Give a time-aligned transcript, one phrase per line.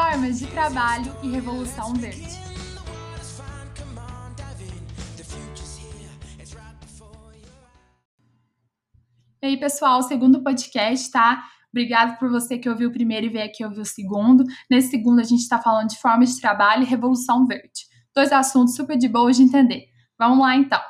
[0.00, 2.38] Formas de trabalho e revolução verde.
[9.42, 11.42] E aí, pessoal, segundo podcast, tá?
[11.72, 14.44] Obrigado por você que ouviu o primeiro e veio aqui ouvir o segundo.
[14.70, 17.88] Nesse segundo, a gente está falando de formas de trabalho e revolução verde.
[18.14, 19.86] Dois assuntos super de boa de entender.
[20.16, 20.80] Vamos lá, então.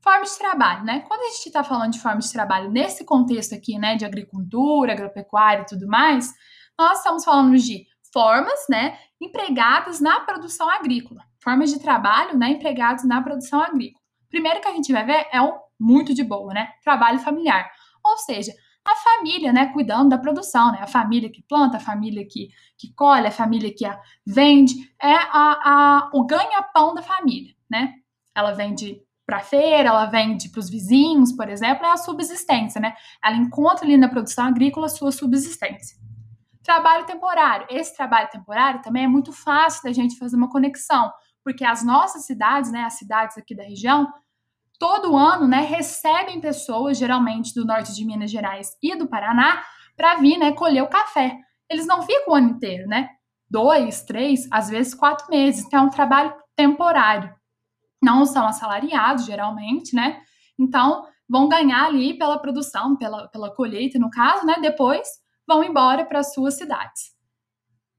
[0.00, 1.00] Formas de trabalho, né?
[1.08, 4.92] Quando a gente está falando de formas de trabalho nesse contexto aqui, né, de agricultura,
[4.92, 6.32] agropecuária e tudo mais,
[6.78, 11.20] nós estamos falando de formas, né, empregadas na produção agrícola.
[11.42, 14.00] Formas de trabalho, né, empregados na produção agrícola.
[14.30, 16.68] Primeiro que a gente vai ver é um muito de boa, né?
[16.84, 17.68] Trabalho familiar.
[18.04, 18.52] Ou seja,
[18.84, 20.78] a família, né, cuidando da produção, né?
[20.80, 25.12] A família que planta, a família que, que colhe, a família que a vende, é
[25.12, 27.94] a, a, o ganha-pão da família, né?
[28.34, 32.94] Ela vende para feira, ela vende para os vizinhos, por exemplo, é a subsistência, né?
[33.22, 35.96] Ela encontra ali na produção agrícola sua subsistência.
[36.64, 37.66] Trabalho temporário.
[37.68, 41.12] Esse trabalho temporário também é muito fácil da gente fazer uma conexão,
[41.44, 44.10] porque as nossas cidades, né, as cidades aqui da região,
[44.78, 49.62] todo ano, né, recebem pessoas, geralmente do norte de Minas Gerais e do Paraná,
[49.94, 51.38] para vir, né, colher o café.
[51.68, 53.10] Eles não ficam o ano inteiro, né?
[53.48, 55.64] Dois, três, às vezes quatro meses.
[55.66, 57.32] Então é um trabalho temporário.
[58.02, 60.20] Não são assalariados, geralmente, né?
[60.58, 64.56] Então vão ganhar ali pela produção, pela, pela colheita, no caso, né?
[64.60, 65.06] Depois
[65.46, 67.14] vão embora para suas cidades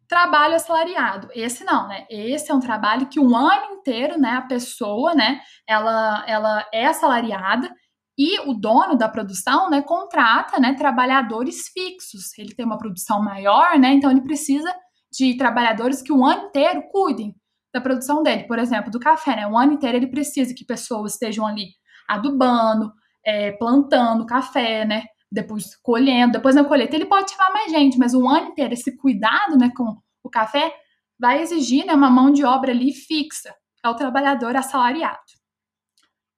[0.07, 1.29] trabalho assalariado.
[1.33, 2.05] Esse não, né?
[2.09, 6.85] Esse é um trabalho que o ano inteiro, né, a pessoa, né, ela, ela é
[6.85, 7.69] assalariada
[8.17, 12.37] e o dono da produção, né, contrata, né, trabalhadores fixos.
[12.37, 14.73] Ele tem uma produção maior, né, então ele precisa
[15.11, 17.35] de trabalhadores que o ano inteiro cuidem
[17.73, 18.43] da produção dele.
[18.45, 21.69] Por exemplo, do café, né, o ano inteiro ele precisa que pessoas estejam ali
[22.07, 22.93] adubando,
[23.25, 25.03] é, plantando café, né,
[25.35, 28.97] depois colhendo, depois na colheita ele pode chamar mais gente, mas o ano inteiro esse
[28.97, 30.73] cuidado, né, com o café
[31.19, 35.19] vai exigir né, uma mão de obra ali fixa, é o trabalhador assalariado.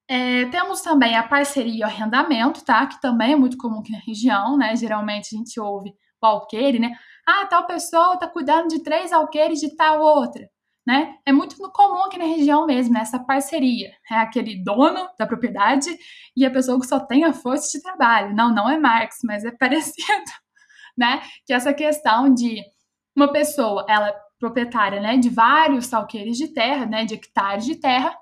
[0.10, 2.86] É, temos também a parceria e o arrendamento, tá?
[2.88, 4.74] Que também é muito comum aqui na região, né?
[4.74, 6.94] Geralmente a gente ouve o alqueire, né?
[7.28, 10.48] Ah, tal pessoa está cuidando de três alqueires de tal outra
[10.88, 11.16] né?
[11.26, 13.02] É muito comum aqui na região mesmo, né?
[13.02, 13.92] Essa parceria.
[14.10, 15.90] É aquele dono da propriedade
[16.34, 18.34] e a pessoa que só tem a força de trabalho.
[18.34, 20.32] Não, não é Marx, mas é parecido,
[20.98, 21.22] né?
[21.46, 22.62] Que essa questão de
[23.14, 27.76] uma pessoa, ela é proprietária, né, de vários salqueiros de terra, né, de hectares de
[27.76, 28.16] terra,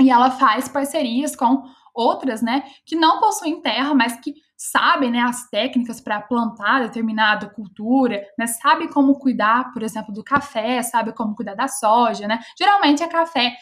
[0.00, 5.20] e ela faz parcerias com outras, né, que não possuem terra, mas que sabem, né,
[5.20, 11.14] as técnicas para plantar determinada cultura, né, sabem como cuidar, por exemplo, do café, sabe
[11.14, 12.38] como cuidar da soja, né?
[12.58, 13.54] Geralmente é café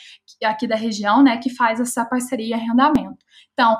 [0.45, 3.25] aqui da região, né, que faz essa parceria e arrendamento.
[3.53, 3.79] Então,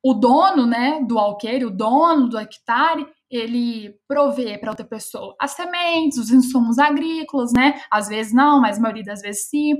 [0.00, 5.52] o dono, né, do alqueire, o dono do hectare, ele provê para outra pessoa as
[5.52, 7.80] sementes, os insumos agrícolas, né?
[7.90, 9.74] Às vezes não, mas a maioria das vezes sim.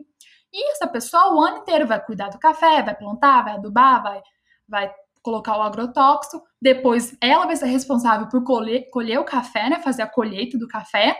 [0.52, 4.20] E essa pessoa o ano inteiro vai cuidar do café, vai plantar, vai adubar, vai,
[4.68, 9.80] vai colocar o agrotóxico, depois ela vai ser responsável por colher, colher o café, né,
[9.80, 11.16] fazer a colheita do café.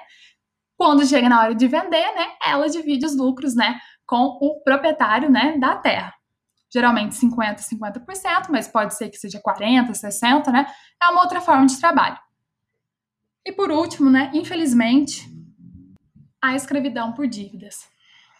[0.77, 5.31] Quando chega na hora de vender, né, ela divide os lucros, né, com o proprietário,
[5.31, 6.15] né, da terra.
[6.72, 10.66] Geralmente 50 50%, mas pode ser que seja 40, 60, né?
[11.03, 12.16] É uma outra forma de trabalho.
[13.44, 15.28] E por último, né, infelizmente,
[16.41, 17.89] a escravidão por dívidas.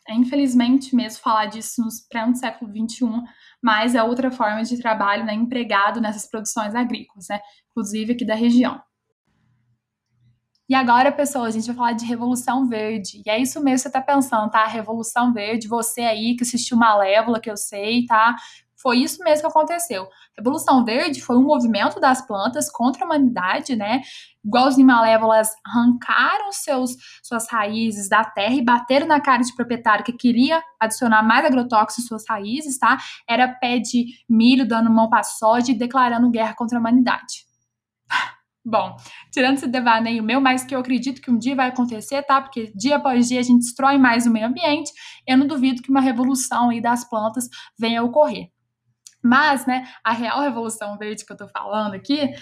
[0.09, 3.07] É infelizmente mesmo falar disso nos pleno século XXI,
[3.63, 7.41] mas é outra forma de trabalho né, empregado nessas produções agrícolas, né,
[7.71, 8.81] inclusive aqui da região.
[10.71, 13.21] E agora, pessoal, a gente vai falar de Revolução Verde.
[13.27, 14.65] E é isso mesmo que você está pensando, tá?
[14.67, 18.37] Revolução Verde, você aí que assistiu Malévola, que eu sei, tá?
[18.81, 20.09] Foi isso mesmo que aconteceu.
[20.37, 24.01] Revolução Verde foi um movimento das plantas contra a humanidade, né?
[24.43, 30.05] Igual os malévolas arrancaram seus, suas raízes da terra e bateram na cara de proprietário
[30.05, 32.97] que queria adicionar mais agrotóxicos em suas raízes, tá?
[33.29, 37.45] Era pé de milho dando mão para soja e declarando guerra contra a humanidade.
[38.65, 38.97] Bom,
[39.31, 42.41] tirando esse devaneio meu, mas que eu acredito que um dia vai acontecer, tá?
[42.41, 44.91] Porque dia após dia a gente destrói mais o meio ambiente,
[45.27, 47.49] eu não duvido que uma revolução aí das plantas
[47.79, 48.49] venha a ocorrer.
[49.23, 52.33] Mas, né, a real revolução verde que eu tô falando aqui,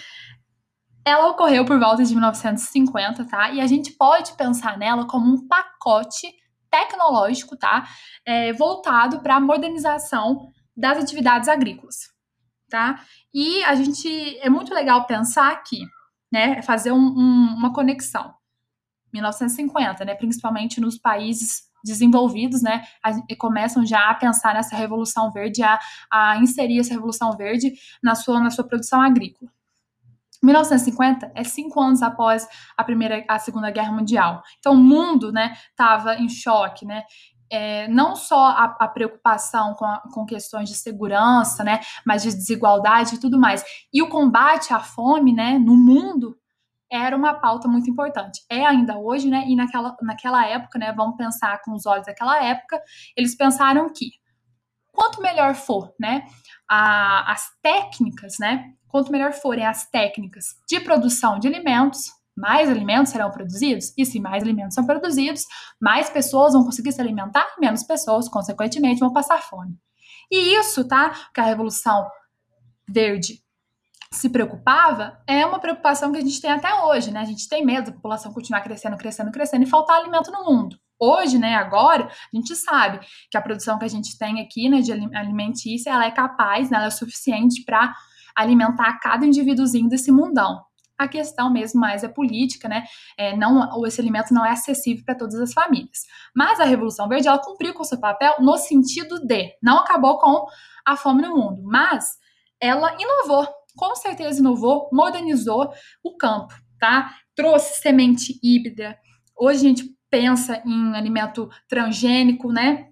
[1.05, 3.51] ela ocorreu por volta de 1950, tá?
[3.51, 6.27] E a gente pode pensar nela como um pacote
[6.69, 7.87] tecnológico, tá?
[8.25, 11.95] É, voltado para a modernização das atividades agrícolas,
[12.69, 13.03] tá?
[13.33, 15.81] E a gente é muito legal pensar aqui,
[16.31, 16.61] né?
[16.61, 18.33] Fazer um, um, uma conexão.
[19.11, 20.13] 1950, né?
[20.15, 22.83] Principalmente nos países desenvolvidos, né,
[23.27, 25.79] e começam já a pensar nessa revolução verde, a,
[26.11, 29.51] a inserir essa revolução verde na sua, na sua produção agrícola.
[30.41, 32.47] 1950 é cinco anos após
[32.77, 34.41] a primeira, a Segunda Guerra Mundial.
[34.59, 37.03] Então o mundo, né, estava em choque, né?
[37.51, 42.29] É, não só a, a preocupação com, a, com, questões de segurança, né, mas de
[42.29, 43.63] desigualdade e tudo mais.
[43.91, 46.37] E o combate à fome, né, no mundo
[46.91, 48.41] era uma pauta muito importante.
[48.49, 49.45] É ainda hoje, né?
[49.47, 50.93] E naquela, naquela época, né?
[50.93, 52.81] Vamos pensar com os olhos daquela época,
[53.15, 54.11] eles pensaram que
[54.91, 56.23] quanto melhor for, né?
[56.69, 58.73] A, as técnicas, né?
[58.87, 63.93] Quanto melhor forem as técnicas de produção de alimentos, mais alimentos serão produzidos.
[63.97, 65.45] E se mais alimentos são produzidos,
[65.79, 69.77] mais pessoas vão conseguir se alimentar, menos pessoas, consequentemente, vão passar fome.
[70.31, 71.11] E isso, tá?
[71.33, 72.07] Que a Revolução
[72.87, 73.41] Verde
[74.11, 77.19] se preocupava é uma preocupação que a gente tem até hoje, né?
[77.19, 80.77] A gente tem medo da população continuar crescendo, crescendo, crescendo e faltar alimento no mundo.
[80.99, 82.99] Hoje, né, agora, a gente sabe
[83.31, 86.77] que a produção que a gente tem aqui, né, de alimentícia, ela é capaz, né,
[86.77, 87.95] ela é suficiente para
[88.35, 90.61] alimentar cada indivíduozinho desse mundão.
[90.97, 92.83] A questão mesmo mais é política, né?
[93.17, 95.99] É, não, esse alimento não é acessível para todas as famílias.
[96.35, 100.17] Mas a Revolução Verde ela cumpriu com o seu papel no sentido de não acabou
[100.17, 100.45] com
[100.85, 102.17] a fome no mundo, mas
[102.59, 105.71] ela inovou com certeza inovou, modernizou
[106.03, 107.15] o campo, tá?
[107.35, 108.97] Trouxe semente híbrida.
[109.37, 112.89] Hoje a gente pensa em alimento transgênico, né?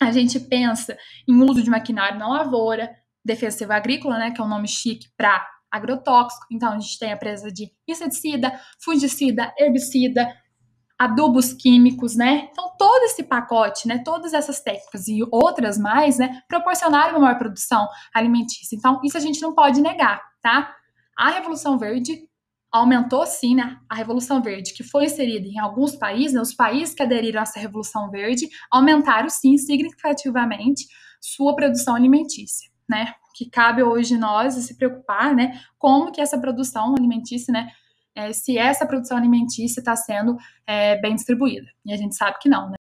[0.00, 0.96] A gente pensa
[1.26, 2.90] em uso de maquinário na lavoura,
[3.24, 6.46] defensivo agrícola, né, que é um nome chique para agrotóxico.
[6.50, 10.32] Então a gente tem a presença de inseticida, fungicida, herbicida,
[10.98, 12.48] adubos químicos, né?
[12.50, 17.38] Então, todo esse pacote, né, todas essas técnicas e outras mais, né, proporcionaram uma maior
[17.38, 18.74] produção alimentícia.
[18.74, 20.74] Então, isso a gente não pode negar, tá?
[21.16, 22.28] A Revolução Verde
[22.70, 23.78] aumentou sim, né?
[23.88, 27.42] A Revolução Verde, que foi inserida em alguns países, né, os países que aderiram a
[27.42, 30.86] essa Revolução Verde, aumentaram sim significativamente
[31.20, 33.14] sua produção alimentícia, né?
[33.34, 35.60] Que cabe hoje nós se preocupar, né?
[35.78, 37.70] Como que essa produção alimentícia, né?
[38.18, 40.36] É, se essa produção alimentícia está sendo
[40.66, 41.68] é, bem distribuída.
[41.86, 42.76] E a gente sabe que não, né?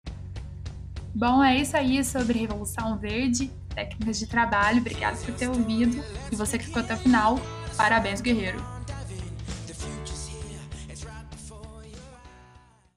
[1.13, 4.79] Bom, é isso aí sobre Revolução Verde, técnicas de trabalho.
[4.79, 6.03] Obrigada por ter ouvido.
[6.31, 7.39] E você que ficou até o final,
[7.77, 8.76] parabéns, guerreiro!